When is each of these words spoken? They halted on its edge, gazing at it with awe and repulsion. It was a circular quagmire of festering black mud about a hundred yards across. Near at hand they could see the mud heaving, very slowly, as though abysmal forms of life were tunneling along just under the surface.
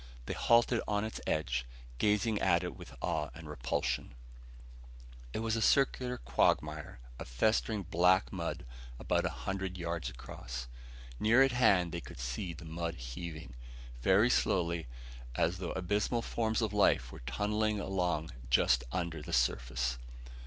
They 0.25 0.33
halted 0.33 0.81
on 0.87 1.03
its 1.03 1.21
edge, 1.27 1.63
gazing 1.99 2.39
at 2.41 2.63
it 2.63 2.75
with 2.75 2.95
awe 3.01 3.29
and 3.35 3.47
repulsion. 3.47 4.15
It 5.31 5.41
was 5.43 5.55
a 5.55 5.61
circular 5.61 6.17
quagmire 6.17 6.99
of 7.19 7.27
festering 7.27 7.83
black 7.83 8.33
mud 8.33 8.65
about 8.97 9.27
a 9.27 9.37
hundred 9.45 9.77
yards 9.77 10.09
across. 10.09 10.67
Near 11.19 11.43
at 11.43 11.51
hand 11.51 11.91
they 11.91 12.01
could 12.01 12.17
see 12.19 12.51
the 12.51 12.65
mud 12.65 12.95
heaving, 12.95 13.53
very 14.01 14.31
slowly, 14.31 14.87
as 15.35 15.59
though 15.59 15.73
abysmal 15.73 16.23
forms 16.23 16.63
of 16.63 16.73
life 16.73 17.11
were 17.11 17.21
tunneling 17.27 17.79
along 17.79 18.31
just 18.49 18.83
under 18.91 19.21
the 19.21 19.33
surface. 19.33 19.99